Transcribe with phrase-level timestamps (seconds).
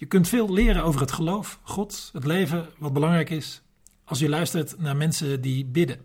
[0.00, 3.62] Je kunt veel leren over het geloof, God, het leven, wat belangrijk is,
[4.04, 6.00] als je luistert naar mensen die bidden.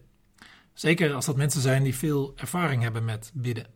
[0.73, 3.67] Zeker als dat mensen zijn die veel ervaring hebben met bidden.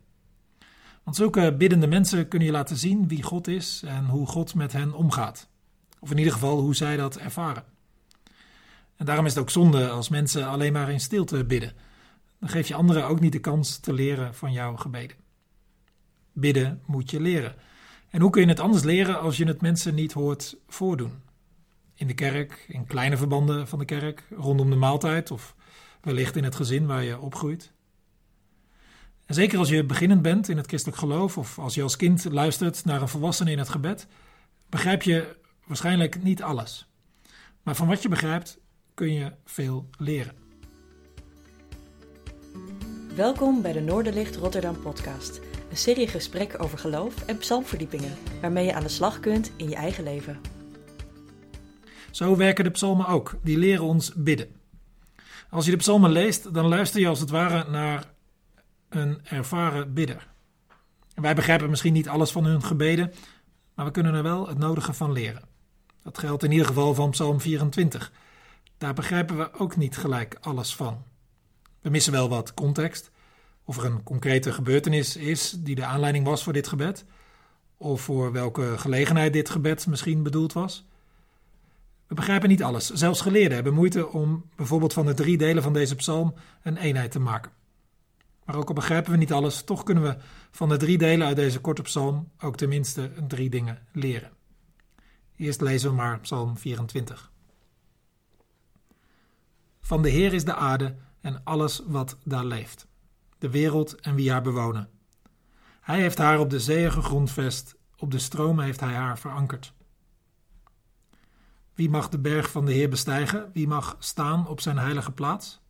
[1.02, 4.72] Want zulke biddende mensen kunnen je laten zien wie God is en hoe God met
[4.72, 5.48] hen omgaat.
[5.98, 7.64] Of in ieder geval hoe zij dat ervaren.
[8.96, 11.72] En daarom is het ook zonde als mensen alleen maar in stilte bidden.
[12.38, 15.16] Dan geef je anderen ook niet de kans te leren van jouw gebeden.
[16.32, 17.54] Bidden moet je leren.
[18.10, 21.22] En hoe kun je het anders leren als je het mensen niet hoort voordoen?
[21.94, 25.54] In de kerk, in kleine verbanden van de kerk, rondom de maaltijd of
[26.00, 27.72] wellicht in het gezin waar je opgroeit.
[29.26, 32.24] En zeker als je beginnend bent in het christelijk geloof of als je als kind
[32.24, 34.06] luistert naar een volwassene in het gebed,
[34.68, 36.88] begrijp je waarschijnlijk niet alles.
[37.62, 38.58] Maar van wat je begrijpt
[38.94, 40.34] kun je veel leren.
[43.14, 45.40] Welkom bij de Noorderlicht Rotterdam podcast.
[45.70, 49.74] Een serie gesprekken over geloof en psalmverdiepingen, waarmee je aan de slag kunt in je
[49.74, 50.40] eigen leven.
[52.10, 53.38] Zo werken de psalmen ook.
[53.42, 54.48] Die leren ons bidden.
[55.50, 58.04] Als je de psalmen leest, dan luister je als het ware naar
[58.88, 60.28] een ervaren bidder.
[61.14, 63.12] Wij begrijpen misschien niet alles van hun gebeden,
[63.74, 65.48] maar we kunnen er wel het nodige van leren.
[66.02, 68.12] Dat geldt in ieder geval van Psalm 24.
[68.78, 71.04] Daar begrijpen we ook niet gelijk alles van.
[71.80, 73.10] We missen wel wat context,
[73.64, 77.04] of er een concrete gebeurtenis is die de aanleiding was voor dit gebed,
[77.76, 80.84] of voor welke gelegenheid dit gebed misschien bedoeld was.
[82.06, 82.90] We begrijpen niet alles.
[82.90, 87.10] Zelfs geleerden hebben moeite om bijvoorbeeld van de drie delen van deze psalm een eenheid
[87.10, 87.52] te maken.
[88.44, 90.16] Maar ook al begrijpen we niet alles, toch kunnen we
[90.50, 94.30] van de drie delen uit deze korte psalm ook tenminste drie dingen leren.
[95.36, 97.30] Eerst lezen we maar Psalm 24.
[99.80, 102.86] Van de Heer is de aarde en alles wat daar leeft,
[103.40, 104.88] de wereld en wie haar bewonen.
[105.80, 109.72] Hij heeft haar op de zeeën gegrondvest, op de stromen heeft hij haar verankerd.
[111.74, 113.50] Wie mag de berg van de Heer bestijgen?
[113.52, 115.60] Wie mag staan op zijn heilige plaats?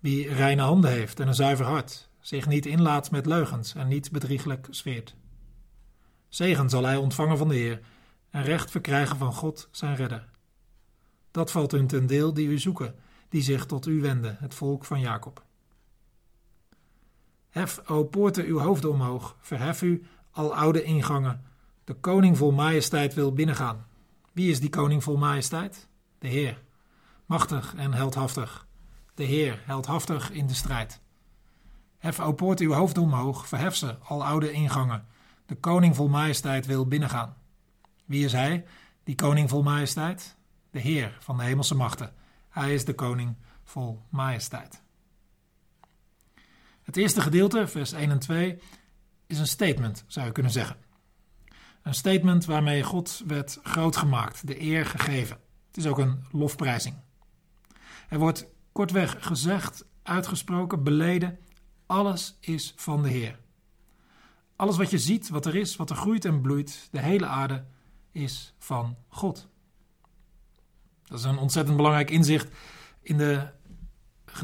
[0.00, 4.10] Wie reine handen heeft en een zuiver hart, zich niet inlaat met leugens en niet
[4.10, 5.16] bedrieglijk zweert.
[6.28, 7.80] Zegen zal hij ontvangen van de Heer
[8.30, 10.28] en recht verkrijgen van God zijn redder.
[11.30, 12.94] Dat valt hun ten deel die u zoeken,
[13.28, 15.44] die zich tot u wenden, het volk van Jacob.
[17.54, 21.44] Hef, o poorten, uw hoofden omhoog, verhef u, al oude ingangen.
[21.84, 23.86] De koning vol majesteit wil binnengaan.
[24.32, 25.88] Wie is die koning vol majesteit?
[26.18, 26.62] De Heer,
[27.26, 28.66] machtig en heldhaftig.
[29.14, 31.00] De Heer, heldhaftig in de strijd.
[31.98, 35.06] Hef, o poorten, uw hoofden omhoog, verhef ze, al oude ingangen.
[35.46, 37.36] De koning vol majesteit wil binnengaan.
[38.04, 38.64] Wie is hij,
[39.04, 40.36] die koning vol majesteit?
[40.70, 42.12] De Heer van de hemelse machten.
[42.48, 44.83] Hij is de koning vol majesteit.
[46.84, 48.58] Het eerste gedeelte, vers 1 en 2,
[49.26, 50.76] is een statement, zou je kunnen zeggen.
[51.82, 55.36] Een statement waarmee God werd groot gemaakt, de eer gegeven.
[55.66, 56.94] Het is ook een lofprijzing.
[58.08, 61.38] Er wordt kortweg gezegd, uitgesproken, beleden:
[61.86, 63.38] alles is van de Heer.
[64.56, 67.64] Alles wat je ziet, wat er is, wat er groeit en bloeit, de hele aarde,
[68.12, 69.48] is van God.
[71.04, 72.48] Dat is een ontzettend belangrijk inzicht
[73.02, 73.48] in de,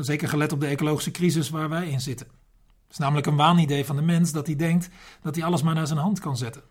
[0.01, 2.27] zeker gelet op de ecologische crisis waar wij in zitten.
[2.83, 4.89] Het is namelijk een waanidee van de mens dat hij denkt
[5.23, 6.63] dat hij alles maar naar zijn hand kan zetten.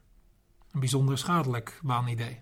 [0.71, 2.39] Een bijzonder schadelijk waanidee.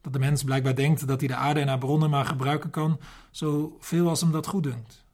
[0.00, 3.00] Dat de mens blijkbaar denkt dat hij de aarde en haar bronnen maar gebruiken kan
[3.30, 5.04] zoveel als hem dat goed dunkt.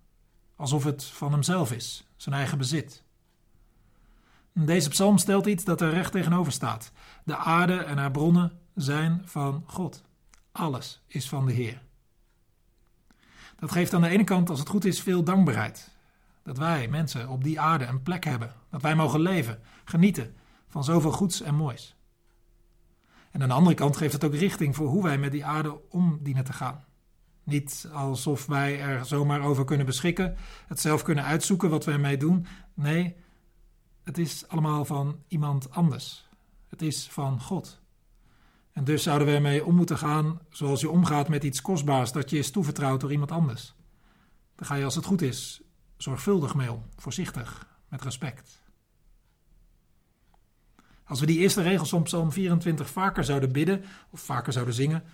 [0.57, 3.03] Alsof het van hemzelf is, zijn eigen bezit.
[4.53, 6.93] Deze psalm stelt iets dat er recht tegenover staat.
[7.25, 10.03] De aarde en haar bronnen zijn van God.
[10.53, 11.83] Alles is van de Heer.
[13.63, 15.91] Dat geeft aan de ene kant, als het goed is, veel dankbaarheid.
[16.43, 18.53] Dat wij, mensen, op die aarde een plek hebben.
[18.71, 20.35] Dat wij mogen leven, genieten
[20.69, 21.97] van zoveel goeds en moois.
[23.31, 25.91] En aan de andere kant geeft het ook richting voor hoe wij met die aarde
[25.91, 26.85] om dienen te gaan.
[27.45, 30.37] Niet alsof wij er zomaar over kunnen beschikken,
[30.67, 32.47] het zelf kunnen uitzoeken wat we ermee doen.
[32.75, 33.17] Nee,
[34.05, 36.29] het is allemaal van iemand anders.
[36.69, 37.82] Het is van God.
[38.73, 42.31] En dus zouden we ermee om moeten gaan zoals je omgaat met iets kostbaars dat
[42.31, 43.75] je is toevertrouwd door iemand anders.
[44.55, 45.63] Daar ga je als het goed is
[45.97, 48.63] zorgvuldig mee om, voorzichtig, met respect.
[51.05, 55.05] Als we die eerste regels van Psalm 24 vaker zouden bidden of vaker zouden zingen,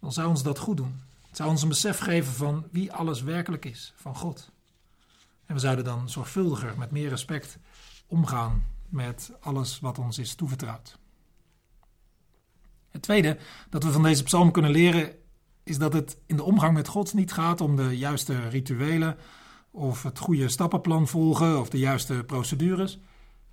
[0.00, 1.00] dan zou ons dat goed doen.
[1.26, 4.50] Het zou ons een besef geven van wie alles werkelijk is, van God.
[5.46, 7.58] En we zouden dan zorgvuldiger, met meer respect
[8.06, 10.98] omgaan met alles wat ons is toevertrouwd.
[12.94, 13.38] Het tweede
[13.70, 15.12] dat we van deze psalm kunnen leren
[15.62, 19.16] is dat het in de omgang met God niet gaat om de juiste rituelen
[19.70, 22.98] of het goede stappenplan volgen of de juiste procedures.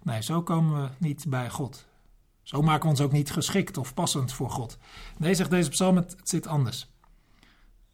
[0.04, 1.86] Nee, zo komen we niet bij God.
[2.44, 4.78] Zo maken we ons ook niet geschikt of passend voor God.
[5.18, 6.90] Nee, zegt deze psalm, het, zit anders.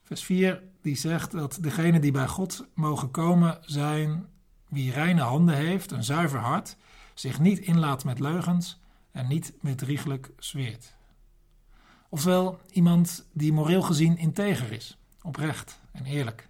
[0.03, 4.25] Vers 4 die zegt dat degene die bij God mogen komen zijn
[4.67, 6.77] wie reine handen heeft, een zuiver hart,
[7.13, 8.79] zich niet inlaat met leugens
[9.11, 10.97] en niet bedrieglijk zweert.
[12.09, 16.49] Oftewel iemand die moreel gezien integer is, oprecht en eerlijk.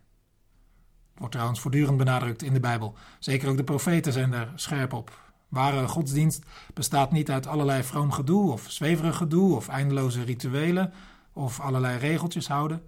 [1.16, 2.96] Wordt trouwens voortdurend benadrukt in de Bijbel.
[3.20, 5.26] Zeker ook de profeten zijn daar scherp op.
[5.48, 10.94] Ware godsdienst bestaat niet uit allerlei vroom gedoe of zweverig gedoe of eindeloze rituelen
[11.34, 12.82] of allerlei regeltjes houden.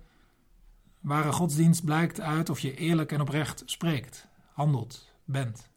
[1.00, 5.70] Ware godsdienst blijkt uit of je eerlijk en oprecht spreekt, handelt, bent.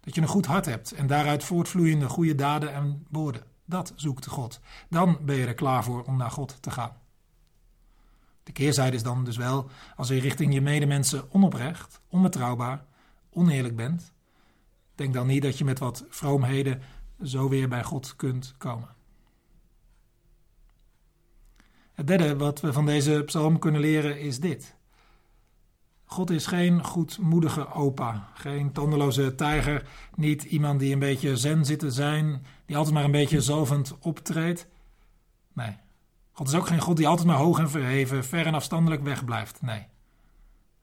[0.00, 3.42] Dat je een goed hart hebt en daaruit voortvloeiende goede daden en woorden.
[3.68, 4.60] Dat zoekt God.
[4.88, 6.96] Dan ben je er klaar voor om naar God te gaan.
[8.42, 12.84] De keerzijde is dan dus wel als je richting je medemensen onoprecht, onbetrouwbaar,
[13.30, 14.12] oneerlijk bent.
[14.94, 16.82] Denk dan niet dat je met wat vroomheden
[17.22, 18.88] zo weer bij God kunt komen.
[21.92, 24.74] Het derde wat we van deze psalm kunnen leren is dit.
[26.10, 31.78] God is geen goedmoedige opa, geen tandeloze tijger, niet iemand die een beetje zen zit
[31.78, 34.66] te zijn, die altijd maar een beetje zalvend optreedt.
[35.52, 35.76] Nee,
[36.32, 39.62] God is ook geen God die altijd maar hoog en verheven, ver en afstandelijk wegblijft.
[39.62, 39.86] Nee.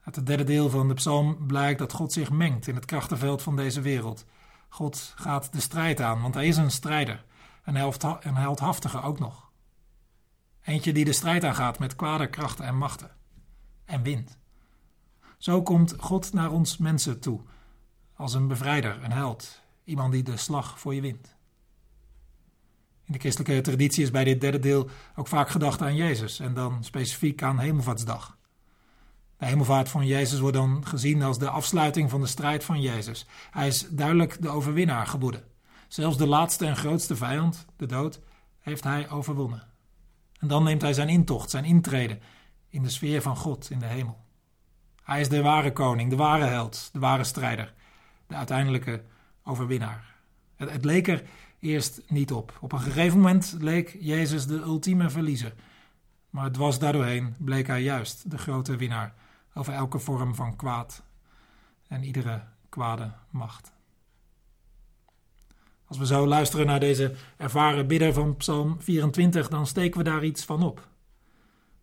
[0.02, 3.42] Uit het derde deel van de psalm blijkt dat God zich mengt in het krachtenveld
[3.42, 4.24] van deze wereld.
[4.68, 7.24] God gaat de strijd aan, want hij is een strijder,
[7.64, 9.50] een heldhaftige ook nog.
[10.62, 13.10] Eentje die de strijd aangaat met kwade krachten en machten.
[13.84, 14.38] En wint.
[15.36, 17.40] Zo komt God naar ons mensen toe,
[18.14, 21.36] als een bevrijder, een held, iemand die de slag voor je wint.
[23.04, 26.54] In de christelijke traditie is bij dit derde deel ook vaak gedacht aan Jezus en
[26.54, 28.36] dan specifiek aan Hemelvaartsdag.
[29.36, 33.26] De hemelvaart van Jezus wordt dan gezien als de afsluiting van de strijd van Jezus.
[33.50, 35.44] Hij is duidelijk de overwinnaar geworden.
[35.88, 38.20] Zelfs de laatste en grootste vijand, de dood,
[38.60, 39.62] heeft hij overwonnen.
[40.38, 42.18] En dan neemt hij zijn intocht, zijn intrede
[42.68, 44.25] in de sfeer van God in de hemel.
[45.06, 47.74] Hij is de ware koning, de ware held, de ware strijder,
[48.26, 49.02] de uiteindelijke
[49.44, 50.14] overwinnaar.
[50.56, 51.22] Het, leek er
[51.60, 52.58] eerst niet op.
[52.60, 55.54] Op een gegeven moment leek Jezus de ultieme verliezer.
[56.30, 59.14] Maar het was daardoorheen bleek hij juist de grote winnaar
[59.54, 61.02] over elke vorm van kwaad
[61.88, 63.72] en iedere kwade macht.
[65.86, 70.24] Als we zo luisteren naar deze ervaren bidder van Psalm 24, dan steken we daar
[70.24, 70.88] iets van op.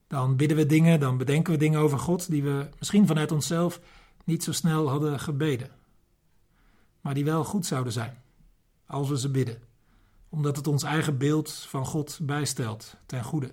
[0.07, 3.79] Dan bidden we dingen, dan bedenken we dingen over God die we misschien vanuit onszelf
[4.23, 5.69] niet zo snel hadden gebeden,
[7.01, 8.21] maar die wel goed zouden zijn
[8.85, 9.61] als we ze bidden,
[10.29, 13.51] omdat het ons eigen beeld van God bijstelt ten goede.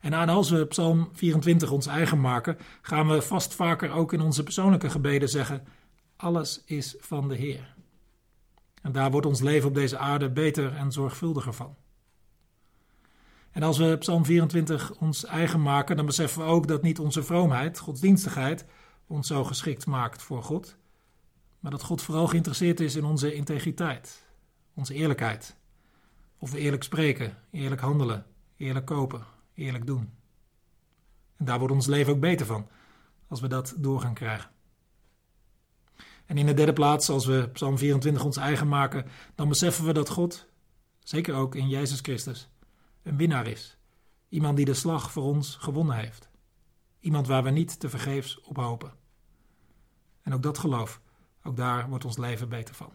[0.00, 4.42] En als we Psalm 24 ons eigen maken, gaan we vast vaker ook in onze
[4.42, 5.66] persoonlijke gebeden zeggen:
[6.16, 7.74] Alles is van de Heer.
[8.82, 11.76] En daar wordt ons leven op deze aarde beter en zorgvuldiger van.
[13.52, 17.22] En als we Psalm 24 ons eigen maken, dan beseffen we ook dat niet onze
[17.22, 18.64] vroomheid, godsdienstigheid,
[19.06, 20.76] ons zo geschikt maakt voor God,
[21.60, 24.24] maar dat God vooral geïnteresseerd is in onze integriteit,
[24.74, 25.56] onze eerlijkheid.
[26.38, 28.26] Of we eerlijk spreken, eerlijk handelen,
[28.56, 30.10] eerlijk kopen, eerlijk doen.
[31.36, 32.68] En daar wordt ons leven ook beter van,
[33.28, 34.50] als we dat door gaan krijgen.
[36.26, 39.92] En in de derde plaats, als we Psalm 24 ons eigen maken, dan beseffen we
[39.92, 40.46] dat God,
[40.98, 42.51] zeker ook in Jezus Christus,
[43.02, 43.76] een winnaar is.
[44.28, 46.28] Iemand die de slag voor ons gewonnen heeft.
[47.00, 48.92] Iemand waar we niet te vergeefs op hopen.
[50.22, 51.00] En ook dat geloof,
[51.42, 52.92] ook daar wordt ons leven beter van.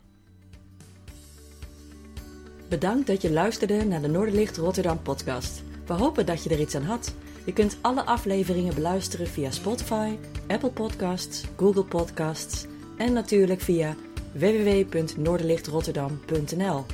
[2.70, 5.64] Bedankt dat je luisterde naar de Noorderlicht Rotterdam podcast.
[5.86, 7.14] We hopen dat je er iets aan had.
[7.46, 12.66] Je kunt alle afleveringen beluisteren via Spotify, Apple Podcasts, Google Podcasts
[12.98, 13.96] en natuurlijk via
[14.32, 16.86] www.noorderlichtrotterdam.nl.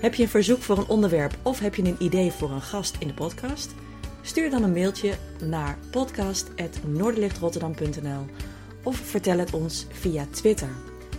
[0.00, 2.96] Heb je een verzoek voor een onderwerp of heb je een idee voor een gast
[2.98, 3.74] in de podcast?
[4.22, 5.14] Stuur dan een mailtje
[5.44, 8.26] naar podcast.noorderlichtrotterdam.nl
[8.82, 10.70] of vertel het ons via Twitter.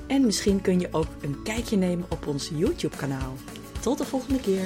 [0.07, 3.33] En misschien kun je ook een kijkje nemen op ons YouTube-kanaal.
[3.79, 4.65] Tot de volgende keer.